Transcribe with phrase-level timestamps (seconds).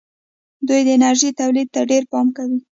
[0.67, 2.59] دوی د انرژۍ تولید ته ډېر پام کوي.